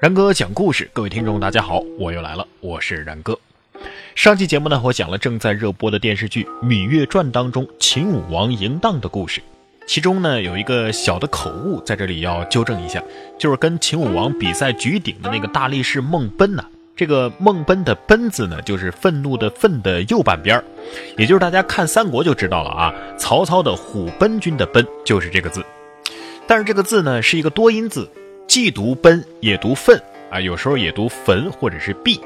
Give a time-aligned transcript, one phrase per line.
[0.00, 3.36] 然哥讲故事，各位听众大家好，我又来了，我是然哥。
[4.14, 9.42] 上期节目呢，我讲了正在热播的电视剧《芈月传》当中秦武王嬴荡的故事，
[9.88, 13.02] 其中呢有一个小的口误，在这里要纠正一下，
[13.40, 20.64] 就是跟秦武王比赛举鼎的那个大力士孟奔呐，这个孟奔的奔字呢，就是愤怒的愤的右半边儿
[21.16, 25.60] 也就是大家看三国就知道了啊，曹操的虎贲军的奔就是这个字。
[26.46, 28.08] 但是这个字呢是一个多音字，
[28.48, 32.18] 既读奔也读愤啊，有时候也读坟或者是毕。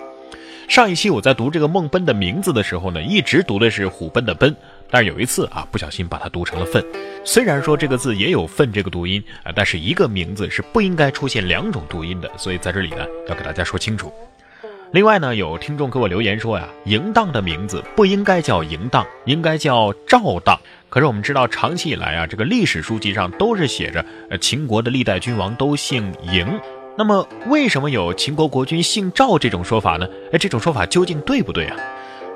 [0.68, 4.54] 上一期我在读这个孟奔的名字的时候呢，一直读的是虎奔的奔，
[4.88, 6.82] 但是有一次啊不小心把它读成了愤。
[7.24, 14.12] 虽然说这个字也有愤这个读音啊，但是一个名字是不应该出现两种读音的，所以在这里呢要给大家说清楚。
[14.92, 20.56] 另外呢，有听众给我留言说呀，淫荡的名字不应该叫淫荡，应该叫赵荡。
[20.92, 26.46] 可是我们知道，长期以来啊，这个历史书籍上都是写着，呃，秦国的历代君王都姓嬴。
[26.98, 30.06] 那么，为什么有秦国国君姓赵这种说法呢？
[30.32, 31.76] 哎，这种说法究竟对不对啊？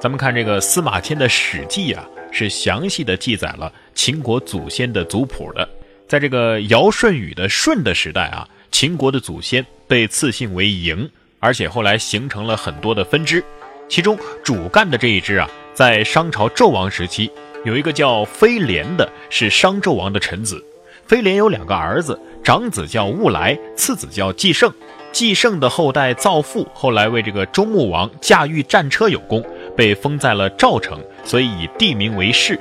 [0.00, 5.68] 咱们看这个司马迁的《史记》啊，是详细的记载了秦国祖先的族谱的。
[6.08, 11.06] 在这个尧舜禹的舜的时代啊，秦国的祖先被赐姓为嬴。
[11.40, 13.44] 而且后来形成了很多的分支，
[13.86, 17.30] 其中主干的这一支啊，在商朝纣王时期，
[17.66, 20.64] 有一个叫飞廉的，是商纣王的臣子。
[21.04, 24.72] 飞廉有两个儿子，长子叫兀来，次子叫季胜。
[25.10, 29.44] 季胜的后代造父，后来为这个周穆王驾驭战车有功，
[29.76, 32.56] 被封在了赵城，所以以地名为氏。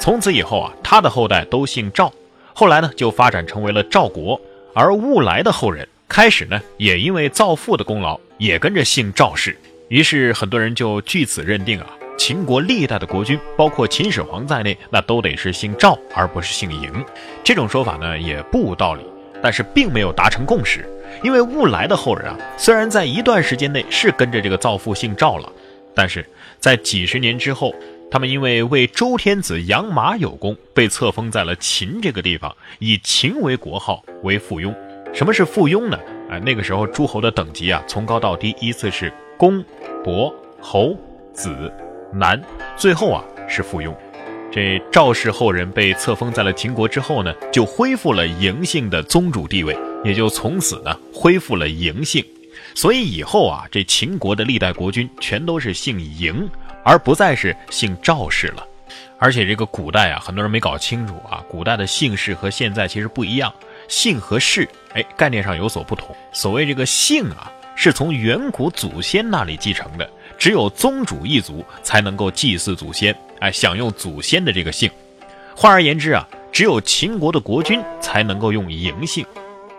[0.00, 2.12] 从此以后啊，他的后代都姓赵，
[2.52, 4.40] 后来呢就发展成为了赵国。
[4.74, 5.86] 而兀来的后人。
[6.08, 11.86] 开始呢，也因为造父的功劳，也跟着姓赵氏，于是很多人就据此认定啊，
[12.18, 16.92] 秦国历代的国君，包括秦始皇在内，那都得是姓赵，而不是姓嬴。
[17.44, 19.02] 这种说法呢，也不无道理，
[19.40, 20.86] 但是并没有达成共识。
[21.22, 25.50] 因为兀来的后人啊，虽然在一段时间内是跟着这个造父姓赵了，
[25.94, 27.74] 但是在几十年之后，
[28.10, 34.74] 他们因为为周天子养马有功，被册封在了秦这个地方，以秦为国号，为附庸。
[35.14, 35.98] 什么是附庸呢？
[36.28, 39.64] 啊，那个时候诸侯的等级啊，从高到低依次是公、
[40.04, 40.94] 伯、侯、
[41.32, 41.72] 子、
[42.12, 42.40] 男，
[42.76, 43.94] 最后啊是附庸。
[44.50, 52.24] 这赵氏后人被册封在了秦国之后呢，就恢复了嬴姓的宗主地位，也就从此呢恢复了嬴姓。
[52.74, 56.48] 所以以后啊，这秦国的历代国君全都是姓嬴，
[56.82, 58.66] 而不再是姓赵氏了。
[59.18, 63.52] 而且这个古代啊，很多人没搞清楚啊，古代的姓氏和现在其实不一样。
[63.86, 66.14] 姓和氏，哎，概念上有所不同。
[66.32, 70.08] 所谓这个姓啊，是从远古祖先那里继承的，
[70.38, 74.90] 只有宗主一族才能够祭祀祖先，哎，享用祖先的这个姓。
[75.54, 79.26] 换而言之啊，只有秦国的国君才能够用嬴姓，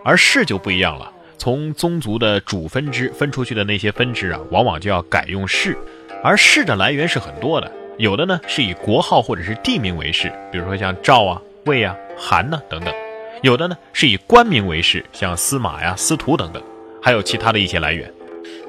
[0.04, 1.10] 而氏就不一样了。
[1.38, 5.78] 从宗族的主分支分出去的那些分支啊，往往就要改用氏。
[6.22, 12.94] 而氏的来源是很多的，有的呢是以国号或者是地名为氏，比如说像赵啊、魏啊、韩呐等等。
[13.42, 16.62] 有的呢是以官名为氏，像司马呀、司徒等等，
[17.02, 18.12] 还有其他的一些来源。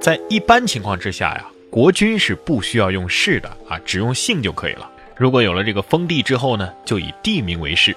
[0.01, 4.91] 在一般情况之下呀，国君是不需要用氏的啊，只用姓就可以了。
[5.17, 7.97] 如果有了这个封地之后呢，就以地名为氏。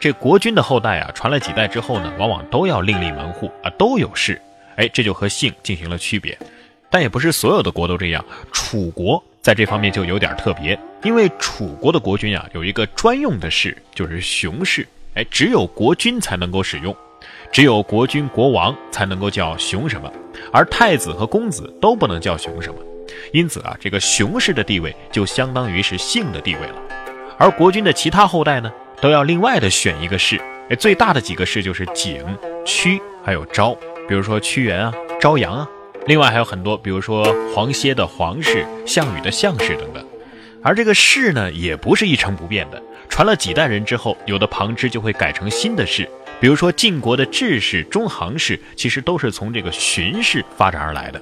[0.00, 4.40] 这国君的后代啊，传了几代之后呢，往往都要另立门户啊，都有氏。
[4.74, 6.36] 哎，这就和姓进行了区别。
[6.90, 14.84] 但也不是所有的国都这样，楚国在这方面就有点特别，因为楚国的国君啊，有一个专用的氏，就是熊氏。
[15.14, 16.94] 哎，只有国君才能够使用，
[17.52, 20.12] 只有国君、国王才能够叫熊什么，
[20.52, 22.80] 而太子和公子都不能叫熊什么。
[23.32, 26.74] 因此啊，这个熊氏的地位就相当于是姓的地位了。
[27.38, 30.40] 而国君的其他后代呢，都要另外的选一个氏。
[30.70, 32.24] 哎，最大的几个氏就是景、
[32.64, 33.76] 屈，还有昭，
[34.08, 35.68] 比如说屈原啊、朝阳啊。
[36.06, 40.06] 另外还有很多，比如说黄歇的黄氏、项羽的项氏等等。
[40.62, 42.82] 而这个氏呢，也不是一成不变的。
[43.08, 46.08] 传了几代人之后，有的旁支就会改成新的氏，
[46.40, 51.20] 比如说晋国的智氏、中行氏，其实都是从这个荀氏发展而来的。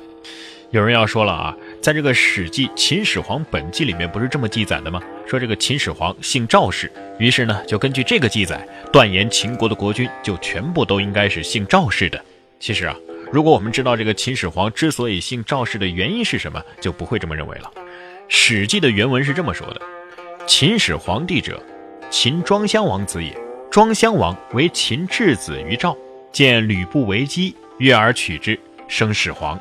[0.70, 5.02] 有人要说了啊，在这个《史记·秦始皇本纪》里面不是这么记载的吗？
[5.26, 6.88] 说这个秦始皇姓赵氏，
[7.19, 12.25] 于是呢就根据这个记载断言秦国的国君就全部都应该是姓赵氏的。
[12.61, 12.96] 其实啊，
[13.32, 17.69] 如果我们知道这个秦始皇之所以姓赵氏的原因是什么，就不会这么认为了。
[18.29, 19.82] 《史记》的原文是这么说的
[20.46, 21.61] ：“秦始皇帝者。”
[22.11, 23.37] 秦庄襄王子也，
[23.73, 25.96] 庄襄王为秦质子于赵，
[26.31, 28.56] 见吕布为姬，悦而取之，
[28.87, 29.58] 生始皇。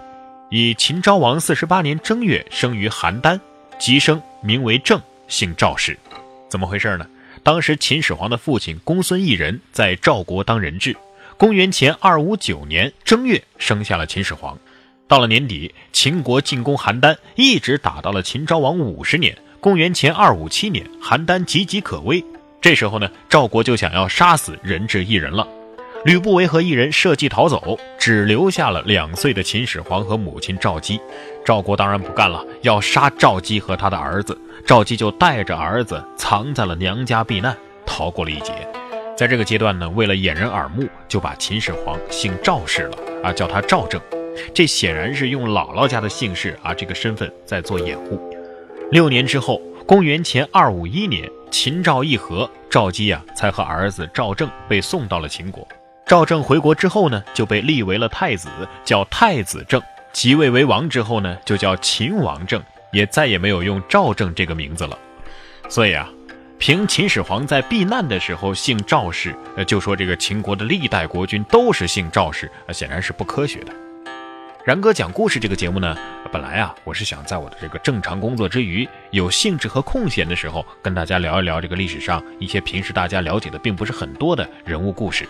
[0.54, 3.40] 以秦昭王四十八年正月生于邯郸，
[3.80, 5.98] 即生，名为郑，姓赵氏。
[6.50, 7.08] 怎么回事呢？
[7.42, 10.94] 当时秦始皇的父亲公孙异人在赵国当人质，
[11.38, 14.60] 公元前二五九年正月生下了秦始皇。
[15.08, 19.34] 到了年底，秦国进攻邯郸，一直打到了秦昭王五十年。
[19.62, 22.22] 公元前二五七年，邯郸岌岌可危。
[22.60, 25.48] 这时候呢，赵国就想要杀死人质一人了。
[26.04, 31.00] 吕不韦和一人设计逃走，只留下了两岁的秦始皇和母亲赵姬。
[31.46, 34.36] 赵国当然不干了，要杀赵姬和他的儿子。
[34.66, 37.56] 赵姬就带着儿子藏在了娘家避难，
[37.86, 38.52] 逃过了一劫。
[39.16, 44.02] 在这个阶段呢，为了掩人耳目，就把秦始皇姓赵氏了啊，叫他赵正。
[44.56, 48.20] 这显然是用姥姥家的姓氏啊，这个身份在做掩护。
[48.90, 55.68] 六年之后，公元前二五一年，秦赵议和，赵姬呀才和儿子赵正被送到了秦国。
[56.12, 58.50] 赵正回国之后呢，就被立为了太子，
[58.84, 59.82] 叫太子正。
[60.12, 62.62] 即位为王之后呢，就叫秦王政，
[62.92, 65.00] 也再也没有用赵正这个名字了。
[65.70, 66.10] 所以啊，
[66.60, 69.34] 凭秦始皇在避难的时候姓赵氏，
[69.66, 73.72] 就说这个秦国的历代国君都是姓赵氏，显然是不科学的。
[74.66, 75.96] 然哥讲故事这个节目呢，
[76.30, 85.26] 本来啊，我是想在我的这个正常工作之余，有兴致和空闲的时候，跟大家聊一聊这个历史上一些平时大家了解的并不是很多的人物故事。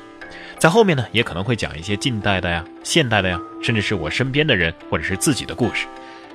[0.57, 5.85] 在后面呢，也可能会讲一些近代的呀、现代的呀，甚至是我身边的人或者是自己的故事。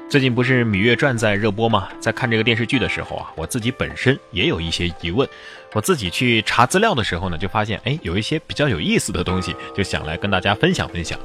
[0.08, 1.88] 最近不是《芈月传》在热播吗？
[1.98, 5.28] 在看这个电视剧的时候啊，我自己本身也有一些疑问。
[5.72, 11.18] 我自己去查资料的时候呢，就发现哎，有一些比较有意思的东西，就想来跟大家分享分享。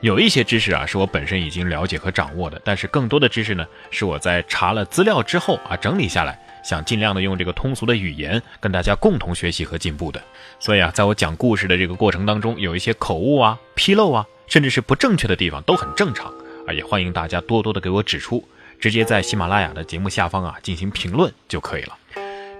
[0.00, 6.38] 有一些知识啊，是我本身已经了解和掌握的，但是更多的知识呢，是我在查了资料之后啊，整理下来。
[6.62, 10.22] 想尽量的用这个通俗的语言跟大家共同学习和进步的，
[10.58, 16.32] 所以啊，在我讲故事的这个过程当中，有一些口误啊、纰漏啊，甚至是不正确的地方都很正常
[16.66, 18.46] 啊，也欢迎大家多多的给我指出，
[18.78, 21.96] 直接在喜马拉雅的节目下方啊进行评论就可以了。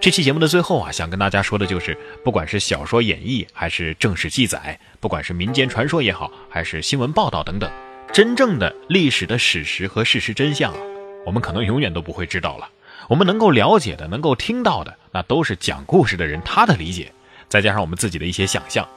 [0.00, 1.94] 这期节目的最后啊，想跟大家说的就是，
[2.25, 7.70] 不管是小说演绎还是正史记载，不管是民间传说也好，还是新闻报道等等，
[8.11, 10.79] 真正的历史的史实和事实真相啊，
[11.26, 12.67] 我们可能永远都不会知道了。
[13.11, 17.12] 我们能够了解的、能够听到的，那都是讲故事的人他的理解，
[17.49, 18.89] 再加上我们自己的一些想象。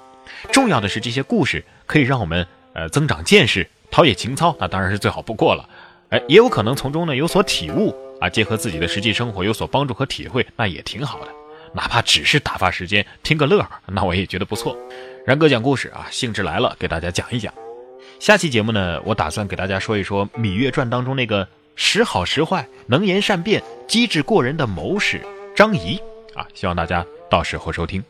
[0.51, 5.67] 重要的是，这些故事可以让我们呃增长见识、陶冶情操，那当然是最好不过了。
[6.09, 11.27] 哎，也有可能从中呢有所体悟啊，结合自己的实际生活有所帮助和体会，那也挺好的。
[11.73, 14.77] 哪怕只是打发时间、听个乐儿，那我也觉得不错。
[15.25, 17.51] 然哥讲故事啊，兴致来了，给大家讲一讲。
[18.19, 21.47] 下期节目呢，我打算给大家说一说《芈月传》当中那个。
[21.75, 25.21] 时好时坏、能言善辩、机智过人的谋士
[25.55, 25.99] 张仪
[26.33, 28.03] 啊，希望大家到时候收听。